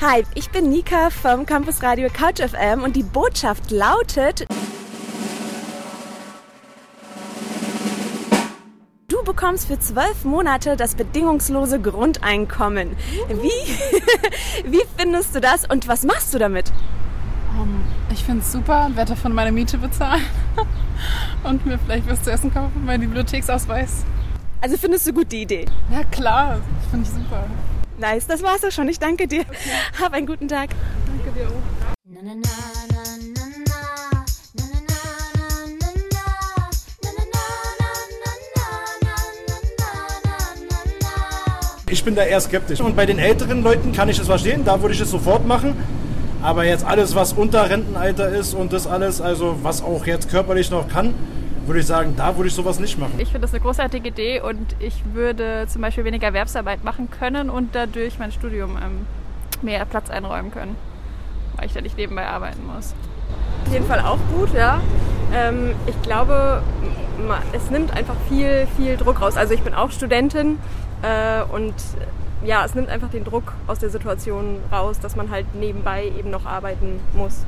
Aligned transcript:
Hi, 0.00 0.24
ich 0.34 0.48
bin 0.48 0.70
Nika 0.70 1.10
vom 1.10 1.44
Campus 1.44 1.82
Radio 1.82 2.08
Couch 2.10 2.40
FM 2.40 2.84
und 2.84 2.96
die 2.96 3.02
Botschaft 3.02 3.70
lautet: 3.70 4.47
bekommst 9.38 9.68
für 9.68 9.78
zwölf 9.78 10.24
Monate 10.24 10.76
das 10.76 10.96
bedingungslose 10.96 11.80
Grundeinkommen. 11.80 12.96
Wie, 13.28 14.68
wie 14.68 14.82
findest 14.96 15.32
du 15.32 15.40
das 15.40 15.64
und 15.64 15.86
was 15.86 16.02
machst 16.02 16.34
du 16.34 16.38
damit? 16.38 16.72
Um, 17.56 17.84
ich 18.12 18.24
finde 18.24 18.40
es 18.40 18.50
super 18.50 18.86
und 18.86 18.96
werde 18.96 19.14
davon 19.14 19.32
meine 19.32 19.52
Miete 19.52 19.78
bezahlen 19.78 20.24
und 21.44 21.64
mir 21.66 21.78
vielleicht 21.78 22.10
was 22.10 22.24
zu 22.24 22.32
essen 22.32 22.52
kaufen, 22.52 22.84
meinen 22.84 23.02
Bibliotheksausweis. 23.02 24.04
Also 24.60 24.76
findest 24.76 25.06
du 25.06 25.12
gut 25.12 25.30
die 25.30 25.42
Idee? 25.42 25.66
Ja 25.92 26.02
klar, 26.02 26.58
finde 26.90 27.06
ich 27.06 27.14
super. 27.14 27.46
Nice, 27.96 28.26
das 28.26 28.42
war's 28.42 28.64
auch 28.64 28.72
schon. 28.72 28.88
Ich 28.88 28.98
danke 28.98 29.28
dir. 29.28 29.42
Okay. 29.42 30.02
Hab 30.02 30.14
einen 30.14 30.26
guten 30.26 30.48
Tag. 30.48 30.70
Danke 31.06 31.38
dir 31.38 31.46
auch. 31.46 32.77
Ich 41.90 42.04
bin 42.04 42.14
da 42.14 42.22
eher 42.22 42.40
skeptisch. 42.40 42.80
Und 42.80 42.96
bei 42.96 43.06
den 43.06 43.18
älteren 43.18 43.62
Leuten 43.62 43.92
kann 43.92 44.08
ich 44.08 44.18
es 44.18 44.26
verstehen, 44.26 44.64
da 44.64 44.80
würde 44.82 44.94
ich 44.94 45.00
es 45.00 45.10
sofort 45.10 45.46
machen. 45.46 45.74
Aber 46.42 46.64
jetzt 46.64 46.84
alles, 46.84 47.14
was 47.14 47.32
unter 47.32 47.68
Rentenalter 47.68 48.28
ist 48.28 48.54
und 48.54 48.72
das 48.72 48.86
alles, 48.86 49.20
also 49.20 49.56
was 49.62 49.82
auch 49.82 50.06
jetzt 50.06 50.30
körperlich 50.30 50.70
noch 50.70 50.88
kann, 50.88 51.14
würde 51.66 51.80
ich 51.80 51.86
sagen, 51.86 52.14
da 52.16 52.36
würde 52.36 52.48
ich 52.48 52.54
sowas 52.54 52.78
nicht 52.78 52.98
machen. 52.98 53.14
Ich 53.18 53.28
finde 53.28 53.40
das 53.40 53.52
eine 53.52 53.60
großartige 53.62 54.08
Idee 54.08 54.40
und 54.40 54.76
ich 54.78 54.94
würde 55.12 55.66
zum 55.68 55.82
Beispiel 55.82 56.04
weniger 56.04 56.28
Erwerbsarbeit 56.28 56.84
machen 56.84 57.08
können 57.10 57.50
und 57.50 57.74
dadurch 57.74 58.18
mein 58.18 58.32
Studium 58.32 58.78
ähm, 58.82 59.06
mehr 59.62 59.84
Platz 59.84 60.10
einräumen 60.10 60.50
können, 60.52 60.76
weil 61.56 61.66
ich 61.66 61.72
da 61.72 61.80
nicht 61.80 61.96
nebenbei 61.96 62.26
arbeiten 62.26 62.60
muss. 62.66 62.94
Auf 63.66 63.72
jeden 63.72 63.86
Fall 63.86 64.00
auch 64.00 64.18
gut, 64.34 64.54
ja. 64.54 64.80
Ähm, 65.34 65.74
ich 65.86 66.00
glaube, 66.02 66.62
es 67.52 67.70
nimmt 67.70 67.92
einfach 67.96 68.16
viel, 68.28 68.66
viel 68.76 68.96
Druck 68.96 69.20
raus. 69.20 69.36
Also 69.36 69.54
ich 69.54 69.62
bin 69.62 69.74
auch 69.74 69.90
Studentin 69.90 70.58
äh, 71.02 71.42
und 71.52 71.74
ja, 72.44 72.64
es 72.64 72.74
nimmt 72.74 72.88
einfach 72.88 73.10
den 73.10 73.24
Druck 73.24 73.52
aus 73.66 73.78
der 73.78 73.90
Situation 73.90 74.58
raus, 74.70 75.00
dass 75.00 75.16
man 75.16 75.30
halt 75.30 75.54
nebenbei 75.54 76.10
eben 76.18 76.30
noch 76.30 76.46
arbeiten 76.46 77.00
muss. 77.14 77.44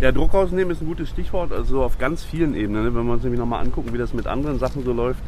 Ja, 0.00 0.12
Druck 0.12 0.34
rausnehmen 0.34 0.72
ist 0.72 0.82
ein 0.82 0.86
gutes 0.86 1.08
Stichwort, 1.08 1.52
also 1.52 1.82
auf 1.82 1.98
ganz 1.98 2.24
vielen 2.24 2.54
Ebenen. 2.54 2.84
Ne? 2.84 2.94
Wenn 2.94 3.06
wir 3.06 3.12
uns 3.12 3.22
nämlich 3.22 3.40
nochmal 3.40 3.62
angucken, 3.62 3.92
wie 3.92 3.98
das 3.98 4.14
mit 4.14 4.26
anderen 4.26 4.58
Sachen 4.58 4.84
so 4.84 4.92
läuft. 4.92 5.22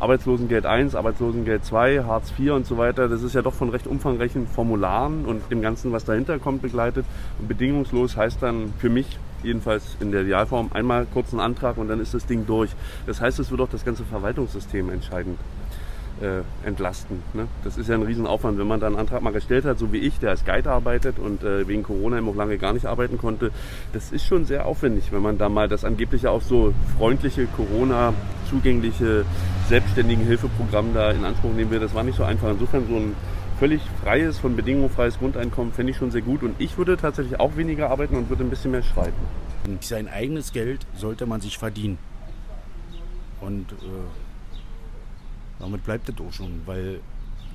Arbeitslosengeld 0.00 0.66
1, 0.66 0.96
Arbeitslosengeld 0.96 1.64
2, 1.64 2.02
Hartz 2.04 2.32
IV 2.36 2.52
und 2.52 2.66
so 2.66 2.76
weiter. 2.76 3.08
Das 3.08 3.22
ist 3.22 3.34
ja 3.34 3.42
doch 3.42 3.54
von 3.54 3.68
recht 3.68 3.86
umfangreichen 3.86 4.48
Formularen 4.48 5.24
und 5.24 5.48
dem 5.50 5.62
Ganzen, 5.62 5.92
was 5.92 6.04
dahinter 6.04 6.40
kommt, 6.40 6.60
begleitet. 6.60 7.06
Und 7.38 7.46
bedingungslos 7.46 8.16
heißt 8.16 8.42
dann 8.42 8.74
für 8.78 8.90
mich 8.90 9.06
jedenfalls 9.42 9.96
in 10.00 10.12
der 10.12 10.22
Idealform 10.22 10.70
einmal 10.72 11.06
kurz 11.12 11.32
einen 11.32 11.40
Antrag 11.40 11.78
und 11.78 11.88
dann 11.88 12.00
ist 12.00 12.14
das 12.14 12.26
Ding 12.26 12.46
durch. 12.46 12.70
Das 13.06 13.20
heißt, 13.20 13.38
es 13.38 13.50
wird 13.50 13.60
auch 13.60 13.68
das 13.68 13.84
ganze 13.84 14.04
Verwaltungssystem 14.04 14.90
entscheidend 14.90 15.38
äh, 16.20 16.42
entlasten. 16.66 17.22
Ne? 17.34 17.48
Das 17.64 17.76
ist 17.76 17.88
ja 17.88 17.94
ein 17.94 18.02
Riesenaufwand, 18.02 18.58
wenn 18.58 18.66
man 18.66 18.80
da 18.80 18.86
einen 18.86 18.96
Antrag 18.96 19.22
mal 19.22 19.32
gestellt 19.32 19.64
hat, 19.64 19.78
so 19.78 19.92
wie 19.92 19.98
ich, 19.98 20.18
der 20.20 20.30
als 20.30 20.44
Guide 20.44 20.70
arbeitet 20.70 21.18
und 21.18 21.42
äh, 21.42 21.66
wegen 21.66 21.82
Corona 21.82 22.18
eben 22.18 22.28
auch 22.28 22.36
lange 22.36 22.58
gar 22.58 22.72
nicht 22.72 22.86
arbeiten 22.86 23.18
konnte. 23.18 23.50
Das 23.92 24.12
ist 24.12 24.24
schon 24.24 24.44
sehr 24.44 24.66
aufwendig, 24.66 25.12
wenn 25.12 25.22
man 25.22 25.38
da 25.38 25.48
mal 25.48 25.68
das 25.68 25.84
angebliche 25.84 26.30
auch 26.30 26.42
so 26.42 26.72
freundliche 26.96 27.46
Corona 27.46 28.14
zugängliche 28.48 29.24
selbstständigen 29.68 30.24
Hilfeprogramm 30.24 30.94
da 30.94 31.10
in 31.10 31.24
Anspruch 31.24 31.52
nehmen 31.52 31.70
will. 31.70 31.80
Das 31.80 31.94
war 31.94 32.04
nicht 32.04 32.16
so 32.16 32.24
einfach. 32.24 32.50
Insofern 32.50 32.86
so 32.86 32.96
ein 32.96 33.14
völlig 33.62 33.80
freies, 34.02 34.40
von 34.40 34.56
Bedingungen 34.56 34.90
freies 34.90 35.20
Grundeinkommen 35.20 35.72
fände 35.72 35.92
ich 35.92 35.96
schon 35.96 36.10
sehr 36.10 36.22
gut. 36.22 36.42
Und 36.42 36.60
ich 36.60 36.76
würde 36.78 36.96
tatsächlich 36.96 37.38
auch 37.38 37.54
weniger 37.54 37.90
arbeiten 37.90 38.16
und 38.16 38.28
würde 38.28 38.42
ein 38.42 38.50
bisschen 38.50 38.72
mehr 38.72 38.82
schreiben. 38.82 39.14
Sein 39.82 40.08
eigenes 40.08 40.52
Geld 40.52 40.84
sollte 40.96 41.26
man 41.26 41.40
sich 41.40 41.58
verdienen. 41.58 41.96
Und 43.40 43.70
äh, 43.70 43.76
damit 45.60 45.84
bleibt 45.84 46.08
es 46.08 46.16
auch 46.18 46.32
schon, 46.32 46.62
weil 46.66 46.98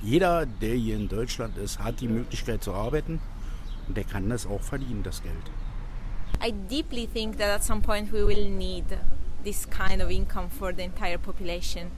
jeder, 0.00 0.46
der 0.46 0.76
hier 0.76 0.96
in 0.96 1.10
Deutschland 1.10 1.58
ist, 1.58 1.78
hat 1.78 2.00
die 2.00 2.08
Möglichkeit 2.08 2.64
zu 2.64 2.72
arbeiten 2.72 3.20
und 3.86 3.94
der 3.94 4.04
kann 4.04 4.30
das 4.30 4.46
auch 4.46 4.62
verdienen, 4.62 5.02
das 5.02 5.22
Geld. 5.22 5.34
I 6.42 6.54
deeply 6.70 7.06
think 7.06 7.36
that 7.36 7.50
at 7.50 7.62
some 7.62 7.82
point 7.82 8.10
we 8.10 8.26
will 8.26 8.48
need 8.48 8.86
this 9.44 9.68
kind 9.68 10.00
of 10.00 10.08
income 10.08 10.48
for 10.48 10.72
the 10.74 10.84
entire 10.84 11.18
population, 11.18 11.90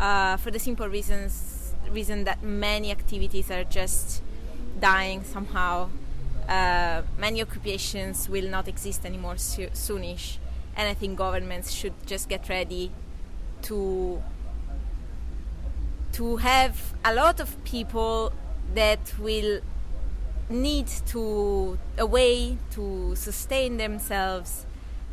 uh, 0.00 0.38
for 0.38 0.50
the 0.50 0.58
simple 0.58 0.88
reasons 0.88 1.53
reason 1.90 2.24
that 2.24 2.42
many 2.42 2.90
activities 2.90 3.50
are 3.50 3.64
just 3.64 4.22
dying 4.80 5.24
somehow. 5.24 5.88
Uh, 6.48 7.02
many 7.18 7.40
occupations 7.40 8.28
will 8.28 8.48
not 8.48 8.68
exist 8.68 9.06
anymore 9.06 9.36
so- 9.38 9.72
soonish, 9.72 10.36
and 10.76 10.88
I 10.88 10.94
think 10.94 11.16
governments 11.16 11.72
should 11.72 11.94
just 12.06 12.28
get 12.28 12.48
ready 12.48 12.90
to 13.62 14.22
to 16.12 16.36
have 16.36 16.94
a 17.04 17.12
lot 17.12 17.40
of 17.40 17.62
people 17.64 18.32
that 18.74 19.14
will 19.18 19.60
need 20.48 20.86
to 20.86 21.78
a 21.98 22.06
way 22.06 22.56
to 22.70 23.16
sustain 23.16 23.78
themselves 23.78 24.66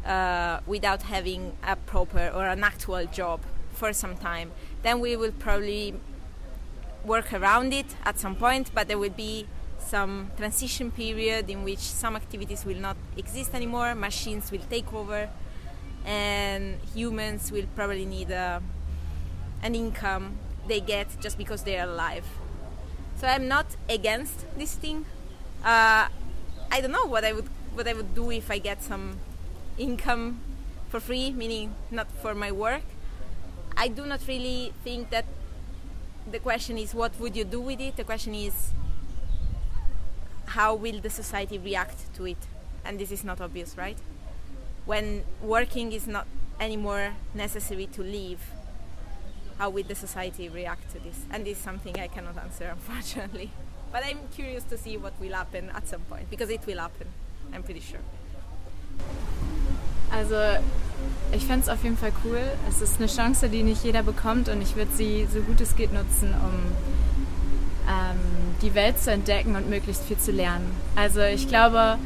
uh, 0.06 0.59
without 0.68 1.03
having 1.03 1.53
a 1.64 1.76
proper 1.76 2.32
or 2.36 2.46
an 2.48 2.64
actual 2.64 3.06
job 3.06 3.40
for 3.72 3.94
some 3.94 4.16
time 4.18 4.52
then 4.84 5.00
we 5.00 5.16
will 5.16 5.32
probably 5.32 5.96
work 7.06 7.34
around 7.34 7.74
it 7.74 7.96
at 8.06 8.20
some 8.20 8.36
point 8.36 8.72
but 8.74 8.88
there 8.88 8.98
will 8.98 9.10
be 9.10 9.48
some 9.80 10.32
transition 10.38 10.92
period 10.92 11.50
in 11.50 11.64
which 11.64 11.80
some 11.80 12.16
activities 12.16 12.64
will 12.66 12.78
not 12.80 12.96
exist 13.18 13.54
anymore 13.54 13.96
machines 13.96 14.52
will 14.52 14.66
take 14.70 14.94
over 14.94 15.30
and 16.06 16.80
humans 16.96 17.52
will 17.52 17.66
probably 17.76 18.06
need 18.06 18.32
a, 18.32 18.62
an 19.62 19.76
income 19.76 20.38
they 20.68 20.80
get 20.80 21.08
just 21.20 21.38
because 21.38 21.64
they 21.64 21.78
are 21.80 21.88
alive. 21.88 22.26
So 23.18 23.28
I'm 23.28 23.48
not 23.48 23.66
against 23.90 24.46
this 24.58 24.76
thing. 24.76 25.06
Uh, 25.64 26.08
I 26.72 26.82
don't 26.82 26.92
know 26.92 27.06
what 27.06 27.24
I 27.26 27.34
would 27.34 27.50
what 27.74 27.88
I 27.88 27.94
would 27.94 28.14
do 28.16 28.32
if 28.32 28.52
I 28.52 28.58
get 28.58 28.82
some 28.84 29.18
income 29.78 30.40
for 30.90 31.00
free, 31.00 31.32
meaning 31.32 31.76
not 31.90 32.08
for 32.22 32.34
my 32.34 32.52
work. 32.52 32.84
I 33.78 33.88
do 33.88 34.06
not 34.06 34.22
really 34.28 34.74
think 34.84 35.10
that 35.12 35.26
the 36.30 36.40
question 36.40 36.78
is 36.78 36.94
what 36.94 37.18
would 37.20 37.36
you 37.36 37.44
do 37.44 37.62
with 37.62 37.80
it. 37.80 37.96
The 37.96 38.04
question 38.04 38.36
is 38.36 38.72
how 40.46 40.76
will 40.76 41.00
the 41.00 41.09
society 41.09 41.58
react 41.58 42.14
to 42.16 42.26
it, 42.26 42.38
and 42.84 43.00
this 43.00 43.12
is 43.12 43.24
not 43.24 43.40
obvious, 43.40 43.78
right? 43.78 43.98
When 44.86 45.24
working 45.42 45.94
is 45.94 46.08
not 46.08 46.28
anymore 46.59 47.14
necessary 47.34 47.88
to 47.88 48.02
live 48.04 48.40
how 49.62 49.70
will 49.70 49.84
the 49.84 49.94
society 49.94 50.50
react 50.50 50.90
to 50.92 50.98
this? 51.00 51.24
And 51.30 51.46
this 51.46 51.56
is 51.56 51.64
something 51.64 52.00
I 52.00 52.08
cannot 52.08 52.36
answer, 52.36 52.66
unfortunately. 52.72 53.52
But 53.92 54.03
I'm 54.03 54.28
curious 54.34 54.64
to 54.64 54.78
see 54.78 54.98
what 54.98 55.14
will 55.22 55.34
happen 55.34 55.70
at 55.70 55.88
some 55.88 56.02
point, 56.02 56.32
because 56.32 56.50
it 56.50 56.66
will 56.66 56.80
happen, 56.80 57.08
I'm 57.53 57.62
pretty 57.62 57.80
sure. 57.80 58.00
Also, 60.12 60.64
ich 61.31 61.46
fände 61.46 61.62
es 61.62 61.69
auf 61.69 61.84
jeden 61.84 61.97
Fall 61.97 62.12
cool. 62.25 62.40
Es 62.69 62.81
ist 62.81 63.00
eine 63.00 63.08
Chance, 63.08 63.50
die 63.50 63.64
nicht 63.64 63.84
jeder 63.84 64.03
bekommt 64.03 64.50
und 64.50 64.62
ich 64.62 64.75
würde 64.75 64.92
sie 64.96 65.28
so 65.31 65.40
gut 65.42 65.62
es 65.62 65.75
geht 65.75 65.94
nutzen, 65.94 66.34
um 66.34 66.53
ähm, 67.88 68.19
die 68.62 68.74
Welt 68.74 69.00
zu 69.00 69.12
entdecken 69.12 69.56
und 69.56 69.70
möglichst 69.70 70.03
viel 70.03 70.17
zu 70.17 70.32
lernen. 70.32 70.72
Also 70.96 71.22
ich 71.22 71.47
glaube, 71.47 71.97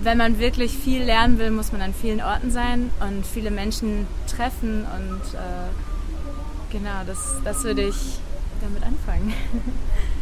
wenn 0.00 0.18
man 0.18 0.38
wirklich 0.38 0.76
viel 0.76 1.02
lernen 1.02 1.38
will, 1.38 1.50
muss 1.50 1.72
man 1.72 1.80
an 1.82 1.94
vielen 1.94 2.20
Orten 2.20 2.50
sein 2.50 2.90
und 3.00 3.26
viele 3.26 3.50
Menschen 3.50 4.06
treffen 4.26 4.86
und 4.96 5.34
äh, 5.34 5.68
Genau, 6.70 7.02
das, 7.06 7.40
das 7.44 7.64
würde 7.64 7.82
ich 7.82 8.18
damit 8.60 8.82
anfangen. 8.82 9.32